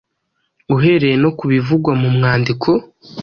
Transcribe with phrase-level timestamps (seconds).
[0.75, 2.69] uhereye no ku bivugwa mu mwandiko.